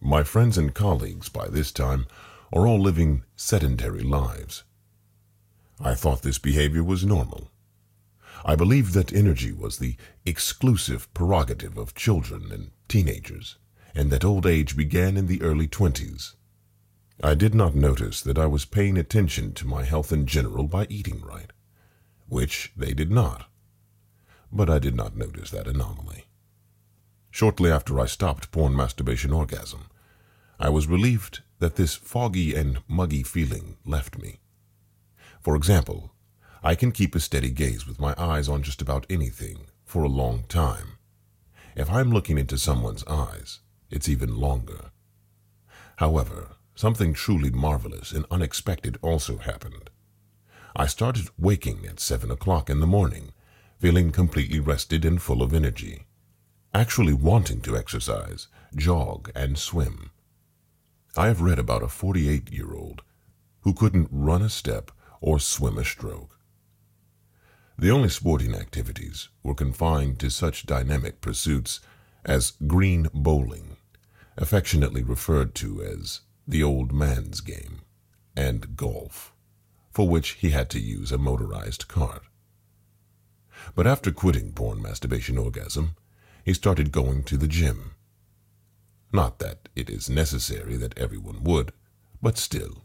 My 0.00 0.22
friends 0.22 0.56
and 0.56 0.74
colleagues 0.74 1.28
by 1.28 1.48
this 1.48 1.72
time 1.72 2.06
are 2.52 2.66
all 2.66 2.80
living 2.80 3.24
sedentary 3.34 4.02
lives. 4.02 4.64
I 5.80 5.94
thought 5.94 6.22
this 6.22 6.38
behavior 6.38 6.84
was 6.84 7.04
normal. 7.04 7.50
I 8.48 8.54
believed 8.54 8.94
that 8.94 9.12
energy 9.12 9.52
was 9.52 9.78
the 9.78 9.96
exclusive 10.24 11.12
prerogative 11.12 11.76
of 11.76 11.96
children 11.96 12.52
and 12.52 12.70
teenagers, 12.86 13.58
and 13.92 14.08
that 14.12 14.24
old 14.24 14.46
age 14.46 14.76
began 14.76 15.16
in 15.16 15.26
the 15.26 15.42
early 15.42 15.66
twenties. 15.66 16.36
I 17.20 17.34
did 17.34 17.56
not 17.56 17.74
notice 17.74 18.20
that 18.20 18.38
I 18.38 18.46
was 18.46 18.64
paying 18.64 18.96
attention 18.96 19.52
to 19.54 19.66
my 19.66 19.82
health 19.82 20.12
in 20.12 20.26
general 20.26 20.68
by 20.68 20.86
eating 20.88 21.22
right, 21.22 21.50
which 22.28 22.72
they 22.76 22.94
did 22.94 23.10
not. 23.10 23.46
But 24.52 24.70
I 24.70 24.78
did 24.78 24.94
not 24.94 25.16
notice 25.16 25.50
that 25.50 25.66
anomaly. 25.66 26.26
Shortly 27.32 27.72
after 27.72 27.98
I 27.98 28.06
stopped 28.06 28.52
porn 28.52 28.76
masturbation 28.76 29.32
orgasm, 29.32 29.88
I 30.60 30.68
was 30.68 30.86
relieved 30.86 31.40
that 31.58 31.74
this 31.74 31.96
foggy 31.96 32.54
and 32.54 32.78
muggy 32.86 33.24
feeling 33.24 33.76
left 33.84 34.16
me. 34.18 34.38
For 35.40 35.56
example, 35.56 36.12
I 36.62 36.74
can 36.74 36.92
keep 36.92 37.14
a 37.14 37.20
steady 37.20 37.50
gaze 37.50 37.86
with 37.86 38.00
my 38.00 38.14
eyes 38.16 38.48
on 38.48 38.62
just 38.62 38.82
about 38.82 39.06
anything 39.08 39.66
for 39.84 40.02
a 40.02 40.08
long 40.08 40.44
time. 40.48 40.98
If 41.74 41.90
I'm 41.90 42.10
looking 42.10 42.38
into 42.38 42.58
someone's 42.58 43.04
eyes, 43.06 43.60
it's 43.90 44.08
even 44.08 44.36
longer. 44.36 44.90
However, 45.96 46.56
something 46.74 47.14
truly 47.14 47.50
marvelous 47.50 48.12
and 48.12 48.24
unexpected 48.30 48.98
also 49.02 49.38
happened. 49.38 49.90
I 50.74 50.86
started 50.86 51.28
waking 51.38 51.86
at 51.86 52.00
seven 52.00 52.30
o'clock 52.30 52.68
in 52.68 52.80
the 52.80 52.86
morning, 52.86 53.32
feeling 53.78 54.10
completely 54.10 54.60
rested 54.60 55.04
and 55.04 55.20
full 55.20 55.42
of 55.42 55.54
energy, 55.54 56.04
actually 56.74 57.14
wanting 57.14 57.60
to 57.62 57.76
exercise, 57.76 58.48
jog, 58.74 59.30
and 59.34 59.56
swim. 59.56 60.10
I 61.16 61.28
have 61.28 61.40
read 61.40 61.58
about 61.58 61.82
a 61.82 61.88
48 61.88 62.52
year 62.52 62.74
old 62.74 63.02
who 63.60 63.72
couldn't 63.72 64.08
run 64.10 64.42
a 64.42 64.50
step 64.50 64.90
or 65.20 65.38
swim 65.38 65.78
a 65.78 65.84
stroke. 65.84 66.35
The 67.78 67.90
only 67.90 68.08
sporting 68.08 68.54
activities 68.54 69.28
were 69.42 69.54
confined 69.54 70.18
to 70.20 70.30
such 70.30 70.66
dynamic 70.66 71.20
pursuits 71.20 71.80
as 72.24 72.52
green 72.66 73.08
bowling, 73.12 73.76
affectionately 74.36 75.02
referred 75.02 75.54
to 75.56 75.82
as 75.82 76.20
the 76.48 76.62
old 76.62 76.92
man's 76.92 77.40
game, 77.40 77.82
and 78.36 78.76
golf, 78.76 79.34
for 79.90 80.08
which 80.08 80.30
he 80.30 80.50
had 80.50 80.70
to 80.70 80.80
use 80.80 81.12
a 81.12 81.18
motorized 81.18 81.88
cart. 81.88 82.22
But 83.74 83.86
after 83.86 84.12
quitting 84.12 84.52
porn 84.52 84.80
masturbation 84.80 85.38
orgasm, 85.38 85.96
he 86.44 86.54
started 86.54 86.92
going 86.92 87.24
to 87.24 87.36
the 87.36 87.48
gym 87.48 87.92
not 89.12 89.38
that 89.38 89.68
it 89.74 89.88
is 89.88 90.10
necessary 90.10 90.76
that 90.76 90.98
everyone 90.98 91.42
would, 91.44 91.72
but 92.20 92.36
still. 92.36 92.84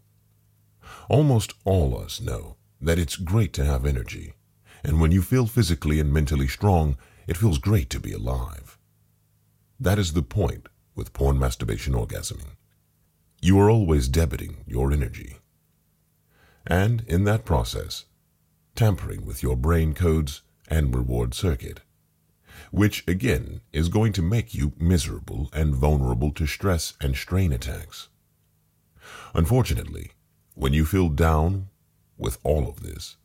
Almost 1.10 1.54
all 1.66 1.98
us 2.00 2.22
know 2.22 2.56
that 2.80 3.00
it's 3.00 3.16
great 3.16 3.54
to 3.54 3.66
have 3.66 3.86
energy, 3.86 4.34
and 4.84 5.00
when 5.00 5.12
you 5.12 5.22
feel 5.22 5.48
physically 5.48 6.00
and 6.00 6.14
mentally 6.14 6.48
strong, 6.48 6.98
it 7.28 7.38
feels 7.38 7.58
great 7.58 7.90
to 7.92 8.00
be 8.00 8.14
alive. 8.14 8.78
That 9.80 10.00
is 10.00 10.14
the 10.14 10.22
point 10.22 10.68
with 10.96 11.14
porn 11.14 11.40
masturbation 11.40 11.94
orgasming. 11.94 12.56
You 13.42 13.60
are 13.60 13.70
always 13.70 14.10
debiting 14.10 14.58
your 14.66 14.92
energy. 14.92 15.38
And 16.66 17.04
in 17.08 17.24
that 17.24 17.46
process, 17.46 18.06
tampering 18.76 19.26
with 19.26 19.42
your 19.42 19.56
brain 19.56 19.94
codes 19.94 20.42
and 20.68 20.96
reward 20.96 21.34
circuit 21.34 21.82
which 22.72 23.06
again 23.08 23.62
is 23.74 23.90
going 23.90 24.14
to 24.14 24.22
make 24.22 24.54
you 24.54 24.74
miserable 24.78 25.50
and 25.54 25.76
vulnerable 25.76 26.32
to 26.32 26.46
stress 26.46 26.94
and 27.02 27.16
strain 27.16 27.52
attacks. 27.52 28.10
Unfortunately, 29.34 30.12
when 30.56 30.74
you 30.74 30.86
feel 30.86 31.10
down 31.10 31.68
with 32.18 32.38
all 32.44 32.68
of 32.70 32.82
this, 32.82 33.18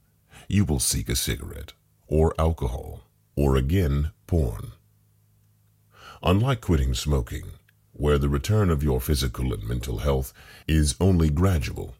you 0.48 0.64
will 0.64 0.80
seek 0.80 1.08
a 1.08 1.16
cigarette 1.16 1.72
or 2.06 2.34
alcohol 2.38 3.02
or 3.36 3.56
again 3.56 4.12
porn. 4.26 4.72
Unlike 6.22 6.60
quitting 6.60 6.94
smoking, 6.94 7.52
where 7.92 8.18
the 8.18 8.28
return 8.28 8.70
of 8.70 8.82
your 8.82 9.00
physical 9.00 9.52
and 9.52 9.66
mental 9.66 9.98
health 9.98 10.32
is 10.66 10.96
only 11.00 11.30
gradual, 11.30 11.94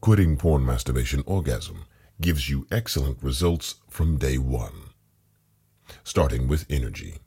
quitting 0.00 0.36
porn 0.36 0.64
masturbation 0.64 1.22
orgasm 1.26 1.84
gives 2.20 2.48
you 2.48 2.66
excellent 2.70 3.22
results 3.22 3.76
from 3.88 4.16
day 4.16 4.38
one 4.38 4.92
starting 6.04 6.48
with 6.48 6.66
energy. 6.70 7.18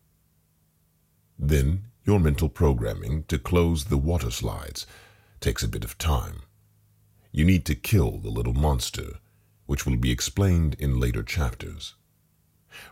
Then 1.38 1.86
your 2.04 2.20
mental 2.20 2.50
programming 2.50 3.24
to 3.24 3.40
close 3.40 3.86
the 3.86 3.98
water 3.98 4.32
slides 4.32 4.86
takes 5.40 5.64
a 5.64 5.68
bit 5.68 5.84
of 5.84 5.98
time. 5.98 6.42
You 7.32 7.46
need 7.46 7.66
to 7.66 7.76
kill 7.76 8.20
the 8.20 8.30
little 8.30 8.54
monster, 8.54 9.20
which 9.66 9.86
will 9.86 9.98
be 9.98 10.12
explained 10.12 10.76
in 10.80 11.00
later 11.00 11.24
chapters. 11.24 11.96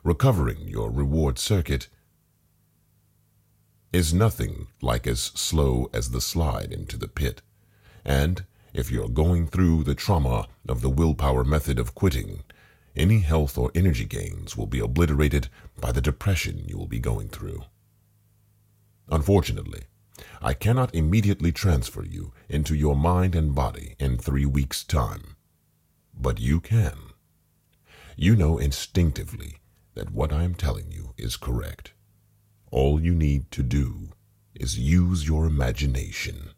Recovering 0.03 0.67
your 0.67 0.89
reward 0.89 1.38
circuit 1.38 1.88
is 3.91 4.13
nothing 4.13 4.67
like 4.81 5.05
as 5.05 5.21
slow 5.21 5.89
as 5.93 6.09
the 6.09 6.21
slide 6.21 6.71
into 6.71 6.97
the 6.97 7.07
pit, 7.07 7.41
and 8.03 8.45
if 8.73 8.89
you're 8.89 9.09
going 9.09 9.47
through 9.47 9.83
the 9.83 9.93
trauma 9.93 10.47
of 10.67 10.81
the 10.81 10.89
willpower 10.89 11.43
method 11.43 11.77
of 11.77 11.93
quitting, 11.93 12.43
any 12.95 13.19
health 13.19 13.57
or 13.57 13.71
energy 13.75 14.05
gains 14.05 14.57
will 14.57 14.65
be 14.65 14.79
obliterated 14.79 15.47
by 15.79 15.91
the 15.91 16.01
depression 16.01 16.63
you 16.67 16.77
will 16.77 16.88
be 16.88 16.99
going 16.99 17.27
through. 17.27 17.63
Unfortunately, 19.09 19.83
I 20.41 20.53
cannot 20.53 20.93
immediately 20.95 21.51
transfer 21.51 22.03
you 22.03 22.33
into 22.49 22.75
your 22.75 22.95
mind 22.95 23.36
and 23.36 23.53
body 23.53 23.95
in 23.99 24.17
three 24.17 24.45
weeks' 24.45 24.83
time. 24.83 25.36
But 26.13 26.39
you 26.39 26.62
can. 26.62 26.97
You 28.15 28.36
know 28.36 28.58
instinctively 28.58 29.58
that 29.95 30.12
what 30.12 30.32
I 30.32 30.43
am 30.43 30.56
telling 30.56 30.91
you 30.91 31.13
is 31.17 31.38
correct. 31.38 31.93
All 32.71 32.99
you 33.02 33.13
need 33.13 33.52
to 33.52 33.63
do 33.63 34.10
is 34.56 34.78
use 34.78 35.28
your 35.28 35.45
imagination. 35.45 36.52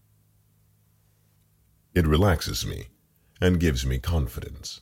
It 1.93 2.07
relaxes 2.07 2.65
me 2.65 2.87
and 3.39 3.59
gives 3.59 3.85
me 3.85 3.99
confidence. 3.99 4.81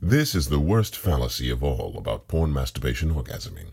This 0.00 0.34
is 0.34 0.48
the 0.48 0.60
worst 0.60 0.96
fallacy 0.96 1.50
of 1.50 1.62
all 1.62 1.96
about 1.98 2.28
porn 2.28 2.52
masturbation 2.52 3.14
orgasming. 3.14 3.72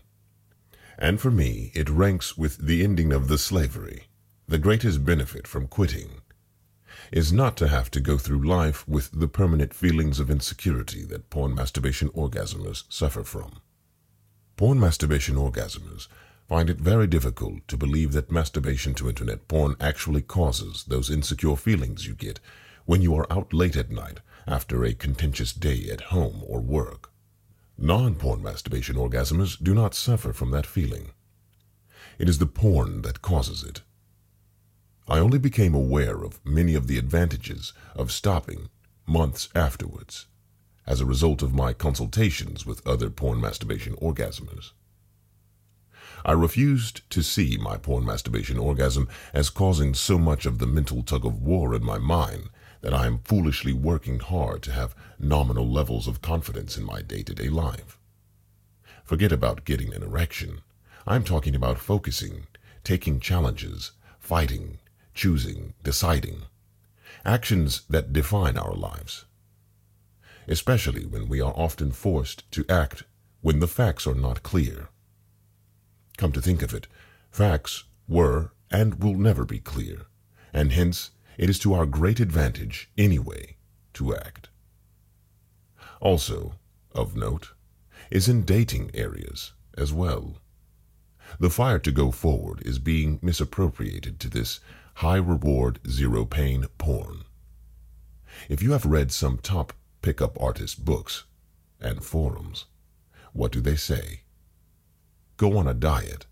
And 0.98 1.20
for 1.20 1.30
me, 1.30 1.70
it 1.74 1.88
ranks 1.88 2.36
with 2.36 2.58
the 2.58 2.82
ending 2.82 3.12
of 3.12 3.28
the 3.28 3.38
slavery. 3.38 4.08
The 4.46 4.58
greatest 4.58 5.04
benefit 5.04 5.46
from 5.46 5.68
quitting 5.68 6.20
is 7.10 7.32
not 7.32 7.56
to 7.56 7.68
have 7.68 7.90
to 7.90 8.00
go 8.00 8.18
through 8.18 8.46
life 8.46 8.86
with 8.88 9.10
the 9.12 9.28
permanent 9.28 9.74
feelings 9.74 10.20
of 10.20 10.30
insecurity 10.30 11.04
that 11.04 11.30
porn 11.30 11.54
masturbation 11.54 12.08
orgasmers 12.10 12.84
suffer 12.88 13.24
from. 13.24 13.60
Porn 14.56 14.80
masturbation 14.80 15.36
orgasmers 15.36 16.08
find 16.48 16.70
it 16.70 16.78
very 16.78 17.06
difficult 17.06 17.66
to 17.68 17.76
believe 17.76 18.12
that 18.12 18.32
masturbation 18.32 18.94
to 18.94 19.08
internet 19.08 19.46
porn 19.48 19.76
actually 19.80 20.22
causes 20.22 20.84
those 20.88 21.10
insecure 21.10 21.56
feelings 21.56 22.06
you 22.06 22.14
get 22.14 22.40
when 22.86 23.02
you 23.02 23.14
are 23.14 23.30
out 23.30 23.52
late 23.52 23.76
at 23.76 23.90
night 23.90 24.20
after 24.46 24.82
a 24.82 24.94
contentious 24.94 25.52
day 25.52 25.88
at 25.92 26.00
home 26.12 26.42
or 26.46 26.60
work. 26.60 27.10
Non-porn 27.76 28.42
masturbation 28.42 28.96
orgasms 28.96 29.62
do 29.62 29.74
not 29.74 29.94
suffer 29.94 30.32
from 30.32 30.50
that 30.50 30.66
feeling. 30.66 31.12
It 32.18 32.28
is 32.28 32.38
the 32.38 32.46
porn 32.46 33.02
that 33.02 33.22
causes 33.22 33.62
it. 33.62 33.82
I 35.10 35.20
only 35.20 35.38
became 35.38 35.74
aware 35.74 36.22
of 36.22 36.44
many 36.44 36.74
of 36.74 36.86
the 36.86 36.98
advantages 36.98 37.72
of 37.96 38.12
stopping 38.12 38.68
months 39.06 39.48
afterwards 39.54 40.26
as 40.86 41.00
a 41.00 41.06
result 41.06 41.42
of 41.42 41.54
my 41.54 41.72
consultations 41.72 42.66
with 42.66 42.86
other 42.86 43.08
porn 43.08 43.40
masturbation 43.40 43.94
orgasmers. 43.96 44.72
I 46.26 46.32
refused 46.32 47.08
to 47.10 47.22
see 47.22 47.56
my 47.56 47.78
porn 47.78 48.04
masturbation 48.04 48.58
orgasm 48.58 49.08
as 49.32 49.48
causing 49.48 49.94
so 49.94 50.18
much 50.18 50.44
of 50.44 50.58
the 50.58 50.66
mental 50.66 51.02
tug 51.02 51.24
of 51.24 51.40
war 51.40 51.74
in 51.74 51.84
my 51.84 51.96
mind 51.96 52.50
that 52.82 52.92
I 52.92 53.06
am 53.06 53.20
foolishly 53.20 53.72
working 53.72 54.18
hard 54.18 54.62
to 54.64 54.72
have 54.72 54.94
nominal 55.18 55.70
levels 55.70 56.06
of 56.06 56.20
confidence 56.20 56.76
in 56.76 56.84
my 56.84 57.00
day 57.00 57.22
to 57.22 57.34
day 57.34 57.48
life. 57.48 57.98
Forget 59.04 59.32
about 59.32 59.64
getting 59.64 59.94
an 59.94 60.02
erection. 60.02 60.60
I'm 61.06 61.24
talking 61.24 61.54
about 61.54 61.78
focusing, 61.78 62.46
taking 62.84 63.20
challenges, 63.20 63.92
fighting, 64.18 64.78
choosing, 65.18 65.74
deciding. 65.82 66.42
Actions 67.24 67.82
that 67.90 68.12
define 68.12 68.56
our 68.56 68.72
lives. 68.72 69.24
especially 70.48 71.04
when 71.04 71.28
we 71.28 71.40
are 71.40 71.52
often 71.54 71.92
forced 71.92 72.50
to 72.50 72.64
act 72.68 73.04
when 73.42 73.60
the 73.60 73.68
facts 73.68 74.06
are 74.06 74.14
not 74.14 74.42
clear. 74.42 74.88
Come 76.16 76.32
to 76.32 76.40
think 76.40 76.62
of 76.62 76.74
it, 76.74 76.88
facts 77.30 77.84
were 78.08 78.52
and 78.70 79.02
will 79.02 79.14
never 79.14 79.44
be 79.44 79.60
clear, 79.60 80.06
and 80.52 80.72
hence 80.72 81.10
it 81.36 81.48
is 81.48 81.58
to 81.60 81.74
our 81.74 81.86
great 81.86 82.18
advantage, 82.18 82.90
anyway, 82.96 83.56
to 83.94 84.14
act. 84.16 84.48
Also, 86.00 86.54
of 86.92 87.14
note, 87.14 87.52
is 88.10 88.28
in 88.28 88.44
dating 88.44 88.90
areas 88.94 89.52
as 89.76 89.92
well. 89.92 90.38
The 91.38 91.50
fire 91.50 91.78
to 91.80 91.92
go 91.92 92.10
forward 92.10 92.62
is 92.64 92.78
being 92.78 93.18
misappropriated 93.22 94.18
to 94.20 94.30
this 94.30 94.60
high 94.98 95.16
reward, 95.16 95.78
zero 95.88 96.24
pain 96.24 96.66
porn. 96.76 97.22
If 98.48 98.60
you 98.60 98.72
have 98.72 98.84
read 98.84 99.12
some 99.12 99.38
top 99.38 99.72
pickup 100.02 100.36
artist 100.42 100.84
books 100.84 101.22
and 101.80 102.02
forums, 102.02 102.64
what 103.32 103.52
do 103.52 103.60
they 103.60 103.76
say? 103.76 104.22
Go 105.36 105.56
on 105.56 105.68
a 105.68 105.72
diet. 105.72 106.26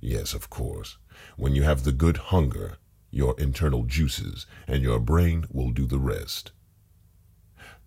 Yes, 0.00 0.34
of 0.34 0.50
course. 0.50 0.98
When 1.36 1.56
you 1.56 1.64
have 1.64 1.82
the 1.82 1.90
good 1.90 2.16
hunger, 2.16 2.78
your 3.10 3.34
internal 3.40 3.82
juices 3.82 4.46
and 4.68 4.84
your 4.84 5.00
brain 5.00 5.46
will 5.50 5.72
do 5.72 5.84
the 5.84 5.98
rest. 5.98 6.52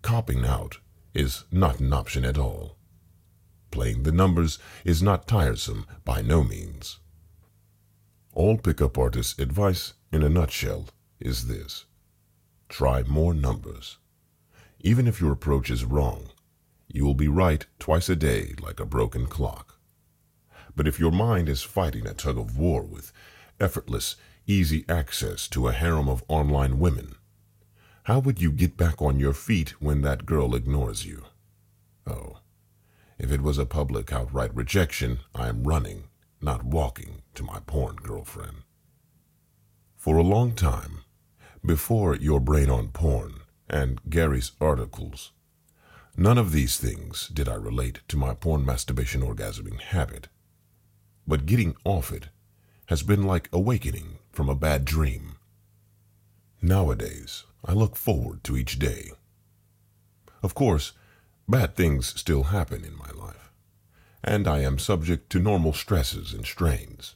Copping 0.02 0.44
out 0.44 0.80
is 1.14 1.44
not 1.50 1.80
an 1.80 1.94
option 1.94 2.26
at 2.26 2.36
all. 2.36 2.76
Playing 3.70 4.02
the 4.02 4.12
numbers 4.12 4.58
is 4.84 5.02
not 5.02 5.26
tiresome 5.26 5.86
by 6.04 6.20
no 6.20 6.44
means. 6.44 6.98
All 8.32 8.58
pickup 8.58 8.96
artists' 8.96 9.38
advice 9.40 9.94
in 10.12 10.22
a 10.22 10.28
nutshell 10.28 10.88
is 11.18 11.48
this 11.48 11.86
try 12.68 13.02
more 13.02 13.34
numbers. 13.34 13.98
Even 14.78 15.08
if 15.08 15.20
your 15.20 15.32
approach 15.32 15.68
is 15.68 15.84
wrong, 15.84 16.30
you 16.86 17.04
will 17.04 17.14
be 17.14 17.28
right 17.28 17.66
twice 17.78 18.08
a 18.08 18.16
day 18.16 18.54
like 18.60 18.78
a 18.78 18.86
broken 18.86 19.26
clock. 19.26 19.78
But 20.76 20.86
if 20.86 21.00
your 21.00 21.10
mind 21.10 21.48
is 21.48 21.62
fighting 21.62 22.06
a 22.06 22.14
tug 22.14 22.38
of 22.38 22.56
war 22.56 22.82
with 22.82 23.12
effortless, 23.58 24.14
easy 24.46 24.84
access 24.88 25.48
to 25.48 25.66
a 25.66 25.72
harem 25.72 26.08
of 26.08 26.24
online 26.28 26.78
women, 26.78 27.16
how 28.04 28.20
would 28.20 28.40
you 28.40 28.52
get 28.52 28.76
back 28.76 29.02
on 29.02 29.18
your 29.18 29.34
feet 29.34 29.70
when 29.80 30.02
that 30.02 30.24
girl 30.24 30.54
ignores 30.54 31.04
you? 31.04 31.24
Oh, 32.06 32.38
if 33.18 33.32
it 33.32 33.42
was 33.42 33.58
a 33.58 33.66
public 33.66 34.12
outright 34.12 34.54
rejection, 34.54 35.18
I 35.34 35.48
am 35.48 35.64
running, 35.64 36.04
not 36.40 36.64
walking, 36.64 37.22
to 37.34 37.42
my 37.42 37.60
porn 37.66 37.96
girlfriend. 37.96 38.62
For 39.96 40.16
a 40.16 40.22
long 40.22 40.54
time, 40.54 41.04
before 41.64 42.16
your 42.16 42.40
brain 42.40 42.70
on 42.70 42.88
porn 42.88 43.40
and 43.68 44.00
Gary's 44.08 44.52
articles, 44.60 45.32
none 46.16 46.38
of 46.38 46.52
these 46.52 46.78
things 46.78 47.28
did 47.28 47.48
I 47.48 47.54
relate 47.54 48.00
to 48.08 48.16
my 48.16 48.34
porn 48.34 48.64
masturbation 48.64 49.20
orgasming 49.20 49.80
habit. 49.80 50.28
But 51.26 51.46
getting 51.46 51.76
off 51.84 52.10
it 52.10 52.28
has 52.86 53.02
been 53.02 53.24
like 53.24 53.48
awakening 53.52 54.18
from 54.32 54.48
a 54.48 54.54
bad 54.54 54.84
dream. 54.84 55.36
Nowadays, 56.62 57.44
I 57.64 57.72
look 57.72 57.94
forward 57.94 58.42
to 58.44 58.56
each 58.56 58.78
day. 58.78 59.12
Of 60.42 60.54
course, 60.54 60.92
bad 61.46 61.76
things 61.76 62.18
still 62.18 62.44
happen 62.44 62.84
in 62.84 62.96
my 62.96 63.10
life, 63.10 63.49
and 64.22 64.46
I 64.46 64.60
am 64.60 64.78
subject 64.78 65.30
to 65.30 65.38
normal 65.38 65.72
stresses 65.72 66.32
and 66.32 66.44
strains. 66.44 67.14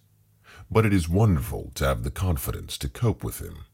But 0.70 0.86
it 0.86 0.92
is 0.92 1.08
wonderful 1.08 1.70
to 1.74 1.86
have 1.86 2.02
the 2.02 2.10
confidence 2.10 2.78
to 2.78 2.88
cope 2.88 3.22
with 3.22 3.38
them, 3.38 3.66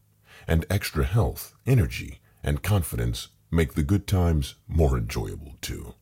and 0.47 0.65
extra 0.69 1.05
health, 1.05 1.55
energy, 1.65 2.19
and 2.43 2.63
confidence 2.63 3.29
make 3.49 3.73
the 3.73 3.83
good 3.83 4.07
times 4.07 4.55
more 4.67 4.97
enjoyable 4.97 5.55
too. 5.61 5.95